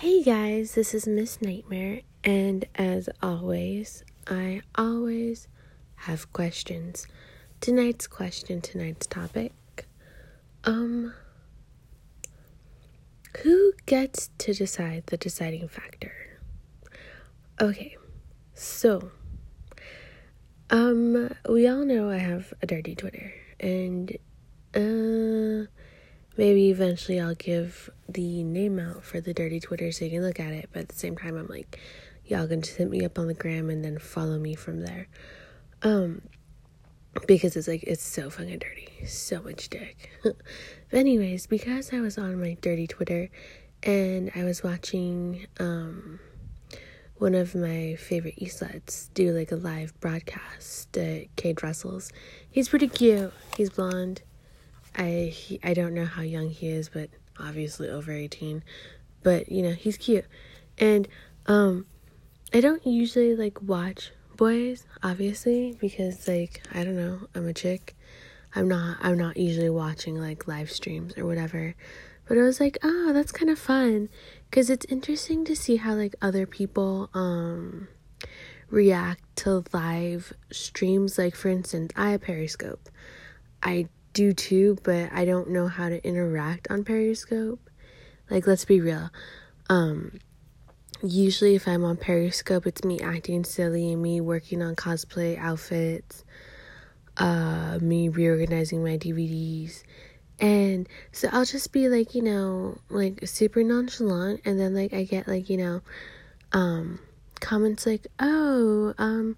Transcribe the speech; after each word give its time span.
Hey 0.00 0.22
guys, 0.22 0.76
this 0.76 0.94
is 0.94 1.08
Miss 1.08 1.42
Nightmare, 1.42 2.02
and 2.22 2.64
as 2.76 3.08
always, 3.20 4.04
I 4.28 4.62
always 4.76 5.48
have 5.96 6.32
questions. 6.32 7.08
Tonight's 7.60 8.06
question, 8.06 8.60
tonight's 8.60 9.08
topic. 9.08 9.52
Um, 10.62 11.14
who 13.42 13.72
gets 13.86 14.30
to 14.38 14.54
decide 14.54 15.02
the 15.06 15.16
deciding 15.16 15.66
factor? 15.66 16.12
Okay, 17.60 17.96
so, 18.54 19.10
um, 20.70 21.28
we 21.48 21.66
all 21.66 21.84
know 21.84 22.08
I 22.08 22.18
have 22.18 22.54
a 22.62 22.66
dirty 22.66 22.94
Twitter, 22.94 23.32
and, 23.58 24.16
uh, 24.76 25.66
maybe 26.38 26.70
eventually 26.70 27.20
I'll 27.20 27.34
give 27.34 27.90
the 28.08 28.44
name 28.44 28.78
out 28.78 29.04
for 29.04 29.20
the 29.20 29.34
dirty 29.34 29.58
Twitter 29.60 29.92
so 29.92 30.04
you 30.04 30.12
can 30.12 30.22
look 30.22 30.40
at 30.40 30.52
it. 30.52 30.70
But 30.72 30.82
at 30.82 30.88
the 30.88 30.94
same 30.94 31.18
time, 31.18 31.36
I'm 31.36 31.48
like, 31.48 31.78
y'all 32.24 32.46
can 32.46 32.62
just 32.62 32.76
hit 32.76 32.88
me 32.88 33.04
up 33.04 33.18
on 33.18 33.26
the 33.26 33.34
gram 33.34 33.68
and 33.68 33.84
then 33.84 33.98
follow 33.98 34.38
me 34.38 34.54
from 34.54 34.80
there. 34.80 35.08
Um, 35.82 36.22
because 37.26 37.56
it's 37.56 37.66
like 37.66 37.82
it's 37.82 38.02
so 38.02 38.30
fucking 38.30 38.60
dirty, 38.60 38.88
so 39.04 39.42
much 39.42 39.68
dick. 39.68 40.10
but 40.22 40.36
anyways, 40.92 41.48
because 41.48 41.92
I 41.92 42.00
was 42.00 42.16
on 42.16 42.40
my 42.40 42.56
dirty 42.60 42.86
Twitter 42.86 43.28
and 43.82 44.30
I 44.34 44.44
was 44.44 44.62
watching 44.62 45.46
um 45.58 46.20
one 47.16 47.34
of 47.34 47.52
my 47.56 47.96
favorite 47.96 48.34
Eastlets 48.36 49.10
do 49.12 49.32
like 49.32 49.50
a 49.50 49.56
live 49.56 49.98
broadcast 49.98 50.96
at 50.96 51.34
Cade 51.34 51.64
Russell's. 51.64 52.12
He's 52.48 52.68
pretty 52.68 52.86
cute. 52.86 53.32
He's 53.56 53.70
blonde 53.70 54.22
I 54.96 55.32
he, 55.32 55.60
I 55.62 55.74
don't 55.74 55.94
know 55.94 56.06
how 56.06 56.22
young 56.22 56.50
he 56.50 56.68
is, 56.68 56.88
but 56.88 57.10
obviously 57.38 57.88
over 57.88 58.12
18. 58.12 58.62
But 59.22 59.50
you 59.50 59.62
know, 59.62 59.72
he's 59.72 59.96
cute. 59.96 60.26
And 60.78 61.08
um 61.46 61.86
I 62.52 62.60
don't 62.60 62.86
usually 62.86 63.36
like 63.36 63.60
watch 63.62 64.12
boys, 64.36 64.86
obviously, 65.02 65.76
because 65.80 66.26
like 66.26 66.62
I 66.72 66.84
don't 66.84 66.96
know, 66.96 67.28
I'm 67.34 67.46
a 67.46 67.54
chick. 67.54 67.96
I'm 68.54 68.68
not 68.68 68.98
I'm 69.00 69.18
not 69.18 69.36
usually 69.36 69.70
watching 69.70 70.16
like 70.20 70.48
live 70.48 70.70
streams 70.70 71.16
or 71.18 71.26
whatever. 71.26 71.74
But 72.26 72.38
I 72.38 72.42
was 72.42 72.60
like, 72.60 72.76
"Oh, 72.82 73.12
that's 73.12 73.32
kind 73.32 73.50
of 73.50 73.58
fun." 73.58 74.08
Cuz 74.50 74.70
it's 74.70 74.86
interesting 74.88 75.44
to 75.46 75.56
see 75.56 75.76
how 75.76 75.94
like 75.94 76.14
other 76.22 76.46
people 76.46 77.10
um 77.14 77.88
react 78.70 79.22
to 79.36 79.64
live 79.72 80.32
streams 80.50 81.18
like 81.18 81.34
for 81.34 81.48
instance, 81.48 81.92
I 81.96 82.10
have 82.10 82.22
Periscope. 82.22 82.88
I 83.62 83.88
do 84.18 84.32
too, 84.32 84.76
but 84.82 85.12
I 85.12 85.24
don't 85.24 85.50
know 85.50 85.68
how 85.68 85.88
to 85.88 86.04
interact 86.04 86.72
on 86.72 86.82
Periscope. 86.82 87.60
Like, 88.28 88.48
let's 88.48 88.64
be 88.64 88.80
real. 88.80 89.10
Um, 89.70 90.18
usually, 91.04 91.54
if 91.54 91.68
I'm 91.68 91.84
on 91.84 91.96
Periscope, 91.96 92.66
it's 92.66 92.82
me 92.82 92.98
acting 92.98 93.44
silly 93.44 93.92
and 93.92 94.02
me 94.02 94.20
working 94.20 94.60
on 94.60 94.74
cosplay 94.74 95.38
outfits, 95.38 96.24
uh, 97.16 97.78
me 97.80 98.08
reorganizing 98.08 98.82
my 98.82 98.98
DVDs. 98.98 99.84
And 100.40 100.88
so 101.12 101.28
I'll 101.30 101.44
just 101.44 101.72
be 101.72 101.88
like, 101.88 102.16
you 102.16 102.22
know, 102.22 102.78
like 102.90 103.24
super 103.24 103.62
nonchalant, 103.62 104.40
and 104.44 104.58
then 104.58 104.74
like 104.74 104.92
I 104.92 105.04
get 105.04 105.28
like, 105.28 105.48
you 105.48 105.58
know, 105.58 105.80
um, 106.52 106.98
comments 107.38 107.86
like, 107.86 108.08
oh, 108.18 108.94
um, 108.98 109.36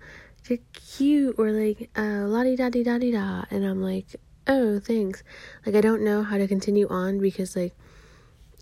you're 0.48 0.58
cute, 0.72 1.34
or 1.38 1.52
like, 1.52 1.90
uh, 1.98 2.24
la 2.26 2.44
di 2.44 2.56
da 2.56 2.70
di 2.70 2.82
da 2.82 2.96
di 2.96 3.10
da, 3.10 3.44
and 3.50 3.66
I'm 3.66 3.82
like, 3.82 4.16
oh 4.50 4.80
thanks. 4.80 5.22
Like 5.64 5.74
i 5.76 5.80
don't 5.80 6.02
know 6.02 6.22
how 6.22 6.36
to 6.36 6.48
continue 6.48 6.88
on 6.88 7.18
because 7.18 7.56
like 7.56 7.74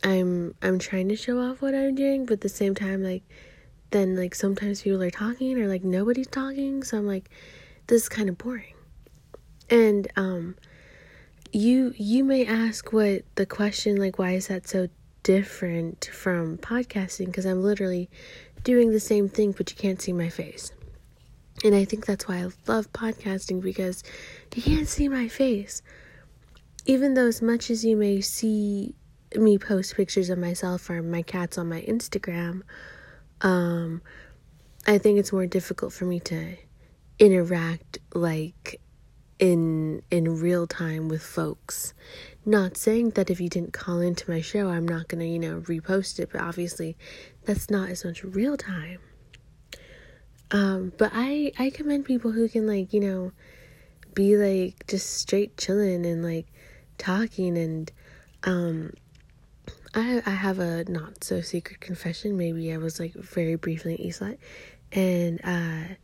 i'm 0.04 0.54
i'm 0.62 0.78
trying 0.78 1.08
to 1.08 1.16
show 1.16 1.40
off 1.40 1.60
what 1.60 1.74
i'm 1.74 1.94
doing 1.96 2.24
but 2.24 2.34
at 2.34 2.40
the 2.42 2.48
same 2.48 2.74
time 2.74 3.02
like 3.02 3.24
then 3.90 4.14
like 4.14 4.34
sometimes 4.34 4.82
people 4.82 5.02
are 5.02 5.10
talking 5.10 5.58
or 5.58 5.66
like 5.66 5.82
nobody's 5.82 6.28
talking 6.28 6.84
so 6.84 6.98
i'm 6.98 7.06
like 7.06 7.30
this 7.88 8.02
is 8.02 8.08
kind 8.08 8.28
of 8.28 8.36
boring. 8.36 8.74
And 9.70 10.08
um 10.16 10.56
you 11.52 11.94
you 11.96 12.22
may 12.22 12.44
ask 12.46 12.92
what 12.92 13.22
the 13.36 13.46
question 13.46 13.96
like 13.96 14.18
why 14.18 14.32
is 14.32 14.48
that 14.48 14.68
so 14.68 14.88
different 15.22 16.10
from 16.12 16.58
podcasting? 16.58 17.26
Because 17.26 17.46
i'm 17.46 17.62
literally 17.62 18.10
doing 18.62 18.92
the 18.92 19.00
same 19.00 19.28
thing 19.28 19.52
but 19.52 19.70
you 19.70 19.76
can't 19.76 20.02
see 20.02 20.12
my 20.12 20.28
face 20.28 20.72
and 21.64 21.74
I 21.74 21.84
think 21.84 22.06
that's 22.06 22.28
why 22.28 22.38
I 22.38 22.48
love 22.66 22.92
podcasting 22.92 23.60
because 23.60 24.02
you 24.54 24.62
can't 24.62 24.88
see 24.88 25.08
my 25.08 25.28
face. 25.28 25.82
Even 26.86 27.14
though, 27.14 27.26
as 27.26 27.42
much 27.42 27.70
as 27.70 27.84
you 27.84 27.96
may 27.96 28.20
see 28.20 28.94
me 29.34 29.58
post 29.58 29.94
pictures 29.96 30.30
of 30.30 30.38
myself 30.38 30.88
or 30.88 31.02
my 31.02 31.22
cats 31.22 31.58
on 31.58 31.68
my 31.68 31.82
Instagram, 31.82 32.62
um, 33.42 34.00
I 34.86 34.98
think 34.98 35.18
it's 35.18 35.32
more 35.32 35.46
difficult 35.46 35.92
for 35.92 36.06
me 36.06 36.20
to 36.20 36.56
interact 37.18 37.98
like 38.14 38.80
in 39.38 40.02
in 40.10 40.40
real 40.40 40.66
time 40.66 41.08
with 41.08 41.22
folks. 41.22 41.94
Not 42.44 42.76
saying 42.76 43.10
that 43.10 43.30
if 43.30 43.40
you 43.40 43.48
didn't 43.48 43.72
call 43.72 44.00
into 44.00 44.30
my 44.30 44.40
show, 44.40 44.68
I'm 44.68 44.86
not 44.88 45.08
gonna 45.08 45.24
you 45.24 45.38
know 45.38 45.60
repost 45.62 46.18
it, 46.18 46.30
but 46.32 46.40
obviously 46.40 46.96
that's 47.44 47.68
not 47.68 47.90
as 47.90 48.04
much 48.04 48.24
real 48.24 48.56
time. 48.56 49.00
Um, 50.50 50.92
but 50.96 51.10
I 51.14 51.52
I 51.58 51.70
commend 51.70 52.04
people 52.04 52.32
who 52.32 52.48
can 52.48 52.66
like 52.66 52.92
you 52.92 53.00
know 53.00 53.32
be 54.14 54.36
like 54.36 54.86
just 54.86 55.16
straight 55.18 55.56
chilling 55.56 56.06
and 56.06 56.24
like 56.24 56.46
talking 56.96 57.56
and 57.56 57.92
um 58.44 58.92
I 59.94 60.22
I 60.26 60.30
have 60.30 60.58
a 60.58 60.84
not 60.84 61.24
so 61.24 61.40
secret 61.40 61.80
confession. 61.80 62.36
Maybe 62.36 62.72
I 62.72 62.78
was 62.78 63.00
like 63.00 63.14
very 63.14 63.54
briefly 63.56 63.94
an 63.94 64.06
Eastlet, 64.06 64.38
and 64.92 65.40
uh, 65.44 65.94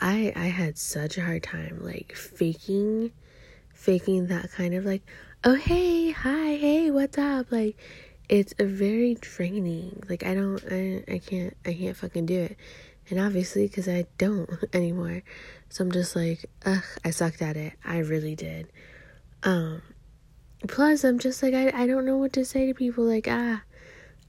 I 0.00 0.32
I 0.34 0.46
had 0.46 0.78
such 0.78 1.18
a 1.18 1.24
hard 1.24 1.42
time 1.42 1.78
like 1.82 2.14
faking, 2.14 3.12
faking 3.74 4.26
that 4.28 4.50
kind 4.52 4.74
of 4.74 4.84
like, 4.84 5.02
oh 5.44 5.54
hey 5.54 6.10
hi 6.10 6.56
hey 6.56 6.90
what's 6.90 7.18
up 7.18 7.50
like, 7.52 7.76
it's 8.28 8.54
a 8.58 8.64
very 8.64 9.14
draining. 9.20 10.02
Like 10.08 10.24
I 10.24 10.34
don't 10.34 10.62
I 10.70 11.04
I 11.08 11.18
can't 11.18 11.56
I 11.64 11.72
can't 11.74 11.96
fucking 11.96 12.26
do 12.26 12.40
it, 12.40 12.56
and 13.10 13.20
obviously, 13.20 13.66
because 13.66 13.88
I 13.88 14.06
don't 14.18 14.50
anymore. 14.72 15.22
So 15.68 15.84
I'm 15.84 15.92
just 15.92 16.16
like, 16.16 16.46
ugh, 16.64 16.84
I 17.04 17.10
sucked 17.10 17.42
at 17.42 17.56
it. 17.56 17.74
I 17.84 17.98
really 17.98 18.34
did. 18.34 18.68
Um, 19.42 19.82
plus, 20.66 21.04
I'm 21.04 21.18
just 21.18 21.42
like, 21.42 21.54
I, 21.54 21.70
I 21.74 21.86
don't 21.86 22.04
know 22.06 22.16
what 22.16 22.32
to 22.34 22.44
say 22.44 22.66
to 22.66 22.74
people. 22.74 23.04
Like, 23.04 23.26
ah, 23.28 23.62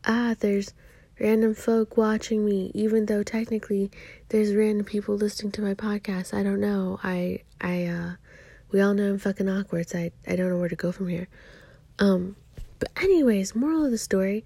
ah, 0.06 0.36
there's 0.40 0.74
random 1.20 1.54
folk 1.54 1.98
watching 1.98 2.46
me, 2.46 2.72
even 2.74 3.06
though 3.06 3.24
technically 3.24 3.92
there's 4.30 4.54
random 4.54 4.86
people 4.86 5.16
listening 5.16 5.52
to 5.54 5.62
my 5.62 5.74
podcast. 5.74 6.34
I 6.34 6.44
don't 6.44 6.60
know. 6.62 7.00
I, 7.04 7.44
I, 7.62 7.86
uh, 7.86 8.12
we 8.72 8.82
all 8.82 8.94
know 8.94 9.12
I'm 9.12 9.20
fucking 9.20 9.50
awkward, 9.50 9.90
so 9.90 10.00
I, 10.00 10.12
I 10.28 10.36
don't 10.36 10.50
know 10.50 10.58
where 10.58 10.70
to 10.70 10.76
go 10.76 10.92
from 10.92 11.08
here. 11.08 11.28
Um, 11.98 12.36
but 12.80 12.90
anyways, 13.02 13.56
moral 13.56 13.86
of 13.86 13.92
the 13.92 13.98
story, 13.98 14.46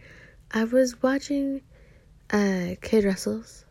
I 0.51 0.63
was 0.63 1.01
watching, 1.01 1.61
uh, 2.31 2.75
Cade 2.81 3.03
Russell's 3.03 3.62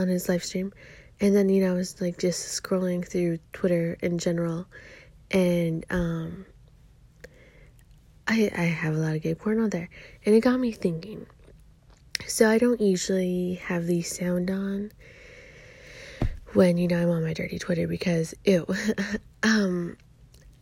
on 0.00 0.08
his 0.08 0.28
live 0.28 0.44
stream. 0.44 0.72
And 1.20 1.36
then, 1.36 1.50
you 1.50 1.62
know, 1.62 1.72
I 1.72 1.76
was 1.76 2.00
like 2.00 2.18
just 2.18 2.62
scrolling 2.62 3.06
through 3.06 3.38
Twitter 3.52 3.96
in 4.00 4.18
general. 4.18 4.66
And 5.30 5.84
um 5.90 6.46
I 8.26 8.50
I 8.56 8.62
have 8.62 8.94
a 8.94 8.98
lot 8.98 9.14
of 9.14 9.22
gay 9.22 9.34
porn 9.34 9.60
on 9.60 9.70
there. 9.70 9.90
And 10.24 10.34
it 10.34 10.40
got 10.40 10.58
me 10.58 10.72
thinking. 10.72 11.26
So 12.26 12.48
I 12.48 12.58
don't 12.58 12.80
usually 12.80 13.54
have 13.64 13.86
the 13.86 14.02
sound 14.02 14.50
on 14.50 14.92
when, 16.52 16.78
you 16.78 16.88
know, 16.88 17.02
I'm 17.02 17.10
on 17.10 17.22
my 17.22 17.34
dirty 17.34 17.58
Twitter 17.58 17.86
because 17.86 18.34
ew. 18.44 18.66
um 19.42 19.96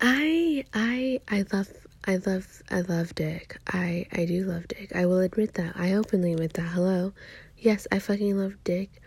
I 0.00 0.64
I 0.74 1.20
I 1.28 1.44
love 1.52 1.68
I 2.04 2.16
love 2.16 2.62
I 2.70 2.80
love 2.80 3.14
dick. 3.14 3.58
I 3.68 4.06
I 4.12 4.24
do 4.24 4.44
love 4.44 4.66
dick. 4.66 4.94
I 4.94 5.06
will 5.06 5.20
admit 5.20 5.54
that. 5.54 5.74
I 5.76 5.92
openly 5.94 6.32
admit 6.32 6.54
that. 6.54 6.62
Hello. 6.62 7.12
Yes, 7.56 7.86
I 7.92 8.00
fucking 8.00 8.36
love 8.36 8.54
dick 8.64 9.00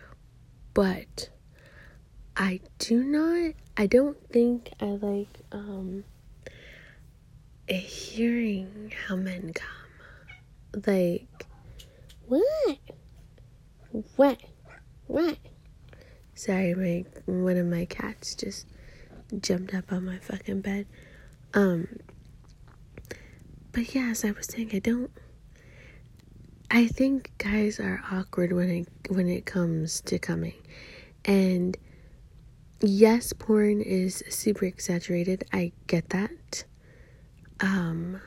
but 0.73 1.29
I 2.35 2.61
do 2.79 3.03
not 3.03 3.53
I 3.77 3.87
don't 3.87 4.17
think 4.29 4.71
I 4.79 4.85
like 4.85 5.39
um 5.51 6.03
hearing 7.67 8.93
how 9.07 9.15
men 9.15 9.53
come. 9.53 10.83
Like 10.85 11.45
what? 12.27 12.77
What? 14.15 14.41
What? 15.07 15.37
Sorry, 16.33 16.73
my 16.73 17.05
one 17.25 17.57
of 17.57 17.67
my 17.67 17.85
cats 17.85 18.35
just 18.35 18.65
jumped 19.39 19.73
up 19.73 19.91
on 19.91 20.05
my 20.05 20.17
fucking 20.17 20.61
bed. 20.61 20.87
Um 21.53 21.87
but 23.71 23.95
yeah, 23.95 24.09
as 24.11 24.25
I 24.25 24.31
was 24.31 24.47
saying, 24.47 24.71
I 24.73 24.79
don't 24.79 25.11
I 26.73 26.87
think 26.87 27.33
guys 27.37 27.81
are 27.81 28.01
awkward 28.09 28.53
when 28.53 28.69
it 28.69 28.87
when 29.09 29.27
it 29.27 29.45
comes 29.45 29.99
to 30.01 30.17
coming. 30.17 30.53
And 31.25 31.75
yes, 32.79 33.33
porn 33.33 33.81
is 33.81 34.23
super 34.29 34.63
exaggerated. 34.63 35.43
I 35.51 35.73
get 35.87 36.09
that. 36.11 36.63
Um 37.59 38.21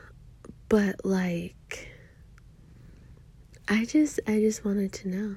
but 0.68 1.06
like 1.06 1.88
I 3.66 3.86
just 3.86 4.20
I 4.26 4.40
just 4.40 4.62
wanted 4.62 4.92
to 4.92 5.08
know. 5.08 5.36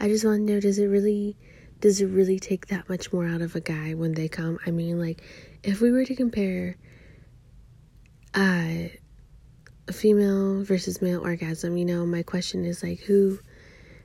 I 0.00 0.08
just 0.08 0.24
want 0.24 0.46
to 0.46 0.54
know 0.54 0.60
does 0.60 0.78
it 0.78 0.86
really 0.86 1.36
does 1.80 2.00
it 2.00 2.06
really 2.06 2.38
take 2.38 2.68
that 2.68 2.88
much 2.88 3.12
more 3.12 3.26
out 3.26 3.42
of 3.42 3.54
a 3.54 3.60
guy 3.60 3.92
when 3.92 4.14
they 4.14 4.28
come? 4.28 4.58
I 4.66 4.70
mean, 4.70 4.98
like 4.98 5.20
if 5.62 5.82
we 5.82 5.90
were 5.90 6.06
to 6.06 6.14
compare 6.14 6.78
uh 8.32 8.88
female 9.92 10.62
versus 10.62 11.02
male 11.02 11.20
orgasm, 11.22 11.76
you 11.76 11.84
know, 11.84 12.06
my 12.06 12.22
question 12.22 12.64
is 12.64 12.82
like 12.82 13.00
who 13.00 13.38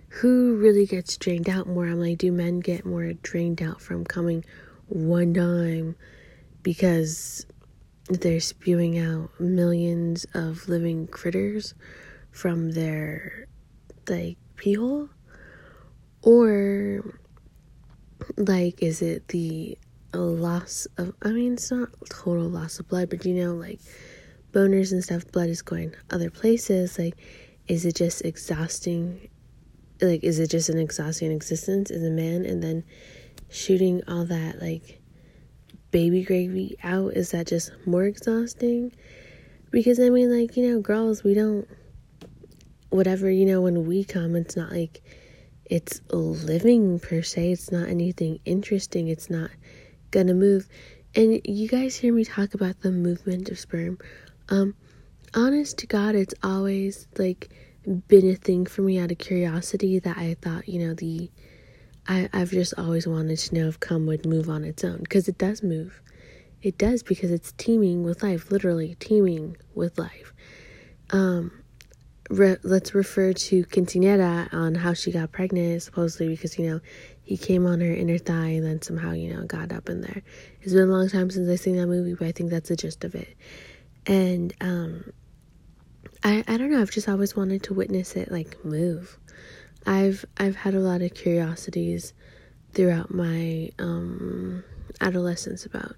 who 0.10 0.56
really 0.58 0.86
gets 0.86 1.18
drained 1.18 1.50
out 1.50 1.68
more? 1.68 1.86
I'm 1.86 2.00
like, 2.00 2.20
do 2.20 2.32
men 2.32 2.60
get 2.60 2.86
more 2.86 3.12
drained 3.14 3.62
out 3.62 3.82
from 3.82 4.06
coming 4.06 4.46
one 4.88 5.34
time 5.34 5.96
because 6.64 7.46
they're 8.10 8.40
spewing 8.40 8.98
out 8.98 9.30
millions 9.40 10.26
of 10.34 10.70
living 10.70 11.08
critters 11.08 11.74
from 12.32 12.72
their 12.72 13.48
like 14.08 14.38
pee 14.56 14.74
hole? 14.74 15.10
Or 16.22 17.20
like 18.38 18.82
is 18.82 19.02
it 19.02 19.28
the 19.30 19.78
loss 20.14 20.88
of 20.98 21.14
I 21.22 21.30
mean 21.30 21.54
it's 21.54 21.72
not 21.72 21.90
total 22.10 22.50
loss 22.50 22.80
of 22.80 22.88
blood, 22.88 23.10
but 23.10 23.26
you 23.26 23.34
know, 23.34 23.56
like 23.56 23.80
boners 24.56 24.92
and 24.92 25.04
stuff, 25.04 25.30
blood 25.32 25.50
is 25.50 25.62
going 25.62 25.94
other 26.10 26.30
places, 26.30 26.98
like 26.98 27.16
is 27.68 27.86
it 27.86 27.96
just 27.96 28.24
exhausting 28.24 29.30
like 30.02 30.24
is 30.24 30.40
it 30.40 30.50
just 30.50 30.70
an 30.70 30.78
exhausting 30.78 31.32
existence 31.32 31.92
as 31.92 32.04
a 32.04 32.10
man? 32.10 32.46
And 32.46 32.64
then 32.64 32.84
shooting 33.50 34.02
all 34.08 34.26
that 34.26 34.62
like 34.62 35.02
baby 35.92 36.24
gravy 36.24 36.78
out 36.84 37.14
is 37.14 37.32
that 37.32 37.48
just 37.48 37.72
more 37.86 38.04
exhausting? 38.04 38.92
Because 39.72 40.00
i 40.00 40.10
mean 40.10 40.32
like 40.38 40.56
you 40.56 40.70
know 40.70 40.80
girls 40.80 41.24
we 41.24 41.34
don't 41.34 41.68
whatever 42.90 43.30
you 43.30 43.46
know 43.46 43.60
when 43.62 43.86
we 43.86 44.06
come 44.06 44.36
it's 44.36 44.56
not 44.56 44.72
like 44.72 45.02
it's 45.66 46.00
living 46.12 47.00
per 47.00 47.22
se 47.22 47.52
it's 47.52 47.72
not 47.72 47.90
anything 47.90 48.40
interesting 48.46 49.10
it's 49.10 49.30
not 49.30 49.50
gonna 50.16 50.34
move. 50.34 50.68
And 51.14 51.42
you 51.44 51.68
guys 51.68 51.96
hear 51.96 52.14
me 52.14 52.24
talk 52.24 52.54
about 52.54 52.82
the 52.82 52.92
movement 52.92 53.50
of 53.50 53.60
sperm 53.60 53.98
um 54.50 54.76
honest 55.34 55.78
to 55.78 55.88
god 55.88 56.16
it's 56.16 56.34
always 56.44 57.08
like 57.18 57.50
been 57.86 58.30
a 58.30 58.36
thing 58.36 58.66
for 58.66 58.82
me 58.82 59.00
out 59.00 59.12
of 59.12 59.18
curiosity 59.18 60.00
that 60.00 60.18
I 60.18 60.36
thought, 60.42 60.68
you 60.68 60.80
know, 60.80 60.94
the 60.94 61.30
I, 62.08 62.30
I've 62.34 62.52
just 62.52 62.74
always 62.78 63.08
wanted 63.08 63.38
to 63.38 63.56
know 63.56 63.68
if 63.68 63.80
cum 63.80 64.06
would 64.06 64.26
move 64.26 64.50
on 64.50 64.64
its 64.64 64.84
own 64.84 65.00
because 65.00 65.28
it 65.28 65.38
does 65.38 65.64
move. 65.64 66.02
It 66.62 66.78
does 66.78 67.04
because 67.04 67.32
it's 67.32 67.52
teeming 67.54 68.04
with 68.04 68.24
life, 68.24 68.52
literally 68.52 68.96
teeming 69.00 69.58
with 69.74 69.98
life. 69.98 70.34
Um, 71.12 71.52
re- 72.30 72.58
let's 72.64 72.96
refer 72.96 73.34
to 73.34 73.66
Quinceanera 73.66 74.52
on 74.54 74.76
how 74.76 74.94
she 74.94 75.12
got 75.12 75.32
pregnant, 75.32 75.84
supposedly 75.84 76.30
because 76.30 76.58
you 76.58 76.68
know 76.70 76.80
he 77.22 77.38
came 77.38 77.66
on 77.66 77.82
her 77.82 77.94
inner 77.94 78.18
thigh 78.18 78.50
and 78.50 78.66
then 78.66 78.82
somehow 78.82 79.12
you 79.12 79.34
know 79.34 79.44
got 79.46 79.72
up 79.72 79.90
in 79.90 80.02
there. 80.02 80.24
It's 80.62 80.74
been 80.74 80.90
a 80.90 80.92
long 80.92 81.10
time 81.10 81.30
since 81.30 81.50
I've 81.50 81.60
seen 81.60 81.78
that 81.78 81.88
movie, 81.88 82.14
but 82.14 82.28
I 82.28 82.32
think 82.32 82.50
that's 82.50 82.70
the 82.70 82.76
gist 82.76 83.04
of 83.04 83.16
it. 83.16 83.36
And 84.08 84.54
um, 84.62 85.12
I 86.24 86.44
I 86.48 86.58
don't 86.58 86.72
know, 86.72 86.82
I've 86.82 86.92
just 86.92 87.10
always 87.10 87.36
wanted 87.36 87.64
to 87.64 87.74
witness 87.74 88.16
it 88.16 88.32
like 88.32 88.64
move. 88.64 89.18
I've 89.86 90.26
I've 90.38 90.56
had 90.56 90.74
a 90.74 90.80
lot 90.80 91.02
of 91.02 91.14
curiosities 91.14 92.14
throughout 92.74 93.14
my 93.14 93.70
um 93.80 94.64
adolescence 95.02 95.66
about 95.66 95.96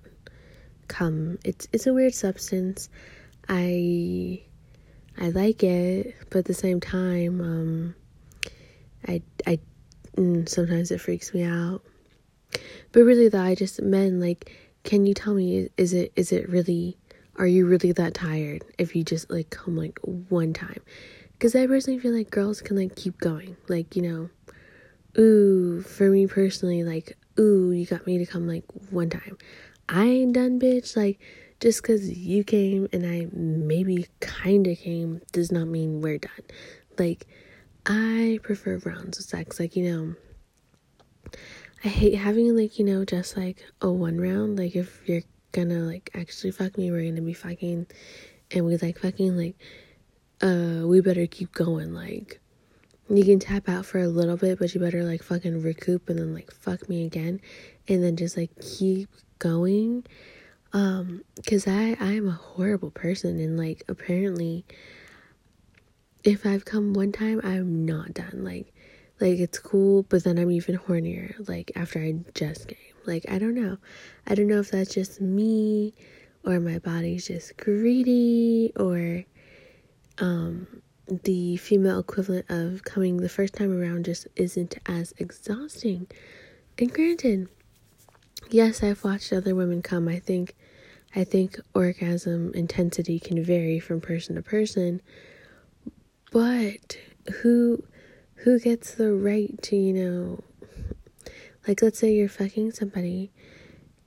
cum. 0.87 1.37
It's 1.43 1.67
it's 1.71 1.87
a 1.87 1.93
weird 1.93 2.13
substance. 2.13 2.89
I 3.49 4.43
I 5.17 5.29
like 5.29 5.63
it, 5.63 6.15
but 6.29 6.39
at 6.39 6.45
the 6.45 6.53
same 6.53 6.79
time 6.79 7.41
um 7.41 7.95
I 9.07 9.21
I 9.45 9.59
mm, 10.15 10.47
sometimes 10.47 10.91
it 10.91 10.99
freaks 11.01 11.33
me 11.33 11.43
out. 11.43 11.81
But 12.91 13.01
really 13.01 13.29
though, 13.29 13.41
I 13.41 13.55
just 13.55 13.81
men 13.81 14.19
like 14.19 14.51
can 14.83 15.05
you 15.05 15.13
tell 15.13 15.33
me 15.33 15.69
is 15.77 15.93
it 15.93 16.11
is 16.15 16.31
it 16.31 16.49
really 16.49 16.97
are 17.37 17.47
you 17.47 17.65
really 17.65 17.91
that 17.91 18.13
tired 18.13 18.63
if 18.77 18.95
you 18.95 19.03
just 19.03 19.29
like 19.29 19.49
come 19.49 19.75
like 19.75 19.99
one 20.03 20.53
time? 20.53 20.81
Because 21.33 21.55
I 21.55 21.67
personally 21.67 21.99
feel 21.99 22.13
like 22.13 22.31
girls 22.31 22.61
can 22.61 22.77
like 22.77 22.95
keep 22.95 23.19
going. 23.19 23.55
Like, 23.67 23.95
you 23.95 24.01
know, 24.01 24.29
ooh, 25.21 25.81
for 25.81 26.09
me 26.09 26.25
personally, 26.27 26.83
like, 26.83 27.17
ooh, 27.39 27.71
you 27.71 27.85
got 27.85 28.07
me 28.07 28.17
to 28.17 28.25
come 28.25 28.47
like 28.47 28.63
one 28.89 29.09
time. 29.09 29.37
I 29.87 30.05
ain't 30.05 30.33
done, 30.33 30.59
bitch. 30.59 30.97
Like, 30.97 31.19
just 31.59 31.81
because 31.81 32.09
you 32.09 32.43
came 32.43 32.87
and 32.91 33.05
I 33.05 33.27
maybe 33.31 34.07
kind 34.19 34.67
of 34.67 34.77
came 34.77 35.21
does 35.31 35.51
not 35.51 35.67
mean 35.67 36.01
we're 36.01 36.17
done. 36.19 36.31
Like, 36.97 37.27
I 37.85 38.39
prefer 38.43 38.77
rounds 38.79 39.19
of 39.19 39.25
sex. 39.25 39.59
Like, 39.59 39.75
you 39.75 39.91
know, 39.91 40.15
I 41.83 41.87
hate 41.87 42.15
having 42.15 42.55
like, 42.55 42.79
you 42.79 42.85
know, 42.85 43.05
just 43.05 43.37
like 43.37 43.63
a 43.81 43.91
one 43.91 44.19
round. 44.19 44.57
Like, 44.57 44.75
if 44.75 45.07
you're 45.07 45.21
gonna 45.57 45.79
like 45.79 46.09
actually 46.13 46.51
fuck 46.51 46.77
me, 46.77 46.91
we're 46.91 47.09
gonna 47.09 47.21
be 47.21 47.33
fucking 47.33 47.87
and 48.51 48.65
we 48.65 48.77
like 48.77 48.99
fucking 48.99 49.35
like 49.37 49.55
uh 50.41 50.85
we 50.85 51.01
better 51.01 51.27
keep 51.27 51.51
going 51.51 51.93
like 51.93 52.39
you 53.09 53.23
can 53.23 53.39
tap 53.39 53.67
out 53.69 53.85
for 53.85 53.99
a 53.99 54.07
little 54.07 54.37
bit 54.37 54.59
but 54.59 54.73
you 54.73 54.79
better 54.81 55.03
like 55.03 55.23
fucking 55.23 55.61
recoup 55.61 56.09
and 56.09 56.19
then 56.19 56.33
like 56.33 56.51
fuck 56.51 56.87
me 56.89 57.05
again 57.05 57.39
and 57.87 58.03
then 58.03 58.15
just 58.15 58.37
like 58.37 58.51
keep 58.61 59.09
going 59.39 60.05
um 60.73 61.23
cuz 61.45 61.67
I 61.67 61.97
I'm 61.99 62.27
a 62.27 62.31
horrible 62.31 62.91
person 62.91 63.39
and 63.39 63.57
like 63.57 63.83
apparently 63.87 64.65
if 66.23 66.45
I've 66.45 66.65
come 66.65 66.93
one 66.93 67.11
time 67.11 67.41
I'm 67.43 67.85
not 67.85 68.13
done 68.13 68.43
like 68.43 68.73
like 69.19 69.39
it's 69.39 69.59
cool 69.59 70.03
but 70.03 70.23
then 70.23 70.37
I'm 70.37 70.51
even 70.51 70.77
hornier 70.77 71.47
like 71.47 71.71
after 71.75 71.99
I 71.99 72.15
just 72.35 72.67
came 72.67 72.77
like, 73.07 73.25
I 73.29 73.39
don't 73.39 73.55
know. 73.55 73.77
I 74.25 74.35
don't 74.35 74.47
know 74.47 74.59
if 74.59 74.71
that's 74.71 74.93
just 74.93 75.21
me 75.21 75.93
or 76.45 76.59
my 76.59 76.79
body's 76.79 77.27
just 77.27 77.57
greedy 77.57 78.71
or 78.75 79.23
um, 80.19 80.81
the 81.23 81.57
female 81.57 81.99
equivalent 81.99 82.45
of 82.49 82.83
coming 82.83 83.17
the 83.17 83.29
first 83.29 83.53
time 83.53 83.77
around 83.77 84.05
just 84.05 84.27
isn't 84.35 84.77
as 84.85 85.13
exhausting. 85.17 86.07
And 86.77 86.93
granted, 86.93 87.49
yes, 88.49 88.83
I've 88.83 89.03
watched 89.03 89.33
other 89.33 89.55
women 89.55 89.81
come. 89.81 90.07
I 90.07 90.19
think 90.19 90.55
I 91.15 91.23
think 91.23 91.59
orgasm 91.73 92.51
intensity 92.53 93.19
can 93.19 93.43
vary 93.43 93.79
from 93.79 94.01
person 94.01 94.35
to 94.35 94.41
person. 94.41 95.01
But 96.31 96.97
who 97.41 97.83
who 98.35 98.59
gets 98.59 98.93
the 98.93 99.13
right 99.13 99.59
to, 99.63 99.75
you 99.75 99.93
know, 99.93 100.43
like 101.67 101.81
let's 101.81 101.99
say 101.99 102.13
you're 102.13 102.29
fucking 102.29 102.71
somebody 102.71 103.31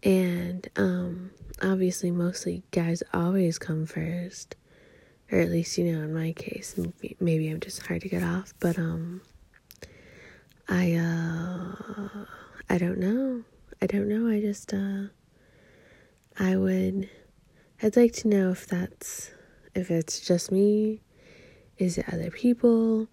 and 0.03 0.69
um 0.77 1.31
obviously 1.63 2.11
mostly 2.11 2.63
guys 2.71 3.03
always 3.13 3.59
come 3.59 3.85
first 3.85 4.57
or 5.31 5.39
at 5.39 5.51
least 5.51 5.77
you 5.77 5.93
know 5.93 6.03
in 6.03 6.15
my 6.15 6.33
case 6.33 6.79
maybe, 7.21 7.49
i'm 7.49 7.61
just 7.61 7.87
hard 7.87 8.01
to 8.01 8.09
get 8.09 8.23
off 8.23 8.55
but 8.61 8.79
um 8.79 9.21
i 10.69 10.95
uh 10.95 12.25
i 12.69 12.79
don't 12.79 12.99
know. 12.99 13.43
I 13.83 13.87
don't 13.87 14.09
know. 14.09 14.29
I 14.31 14.41
just 14.41 14.73
uh 14.73 15.05
i 16.39 16.57
would 16.57 17.09
i'd 17.83 17.97
like 17.97 18.13
to 18.13 18.29
know 18.29 18.51
if 18.51 18.67
that's 18.67 19.33
if 19.75 19.91
it's 19.91 20.21
just 20.21 20.53
me 20.53 21.01
is 21.79 21.99
it 21.99 22.05
other 22.13 22.31
people 22.31 23.09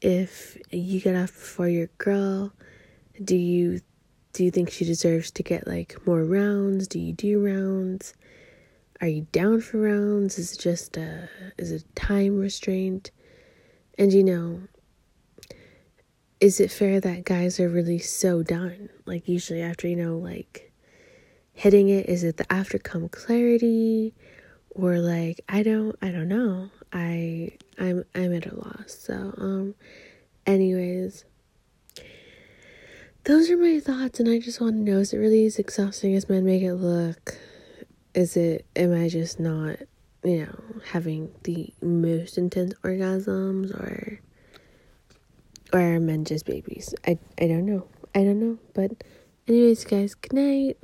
if 0.00 0.56
you 0.70 1.00
get 1.00 1.16
off 1.16 1.32
before 1.32 1.68
your 1.68 1.88
girl 1.98 2.52
do 3.24 3.36
you 3.36 3.80
do 4.32 4.44
you 4.44 4.50
think 4.50 4.70
she 4.70 4.84
deserves 4.84 5.30
to 5.32 5.42
get 5.42 5.66
like 5.66 6.06
more 6.06 6.24
rounds? 6.24 6.88
Do 6.88 6.98
you 6.98 7.12
do 7.12 7.44
rounds? 7.44 8.14
Are 9.00 9.08
you 9.08 9.26
down 9.32 9.60
for 9.60 9.78
rounds? 9.78 10.38
Is 10.38 10.52
it 10.52 10.60
just 10.60 10.96
a 10.96 11.28
is 11.58 11.72
it 11.72 11.84
time 11.94 12.38
restraint? 12.38 13.10
And 13.98 14.12
you 14.12 14.24
know, 14.24 14.62
is 16.40 16.60
it 16.60 16.70
fair 16.70 17.00
that 17.00 17.24
guys 17.24 17.60
are 17.60 17.68
really 17.68 17.98
so 17.98 18.42
done? 18.42 18.88
Like 19.04 19.28
usually 19.28 19.60
after 19.60 19.86
you 19.86 19.96
know 19.96 20.16
like 20.16 20.72
hitting 21.52 21.88
it, 21.88 22.08
is 22.08 22.24
it 22.24 22.38
the 22.38 22.50
after 22.50 22.78
come 22.78 23.08
clarity 23.08 24.14
or 24.70 24.98
like 24.98 25.40
I 25.48 25.62
don't 25.62 25.96
I 26.00 26.10
don't 26.10 26.28
know. 26.28 26.70
I 26.92 27.50
I'm 27.78 28.04
I'm 28.14 28.32
at 28.34 28.46
a 28.46 28.54
loss. 28.54 28.96
So 28.98 29.34
um 29.36 29.74
anyways, 30.46 31.24
those 33.24 33.50
are 33.50 33.56
my 33.56 33.78
thoughts, 33.78 34.18
and 34.18 34.28
I 34.28 34.38
just 34.38 34.60
want 34.60 34.74
to 34.74 34.80
know 34.80 34.98
is 34.98 35.12
it 35.12 35.18
really 35.18 35.46
as 35.46 35.58
exhausting 35.58 36.14
as 36.14 36.28
men 36.28 36.44
make 36.44 36.62
it 36.62 36.74
look? 36.74 37.38
Is 38.14 38.36
it, 38.36 38.66
am 38.76 38.92
I 38.94 39.08
just 39.08 39.38
not, 39.38 39.76
you 40.24 40.44
know, 40.44 40.58
having 40.86 41.32
the 41.44 41.72
most 41.80 42.36
intense 42.36 42.74
orgasms, 42.82 43.72
or, 43.72 44.20
or 45.72 45.80
are 45.80 46.00
men 46.00 46.24
just 46.24 46.46
babies? 46.46 46.94
I, 47.06 47.18
I 47.40 47.46
don't 47.46 47.64
know. 47.64 47.86
I 48.14 48.24
don't 48.24 48.40
know. 48.40 48.58
But, 48.74 49.04
anyways, 49.46 49.84
guys, 49.84 50.14
good 50.14 50.32
night. 50.32 50.78